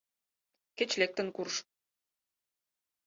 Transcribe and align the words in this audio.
Кеч 0.77 0.91
лектын 0.99 1.27
курж. 1.35 1.55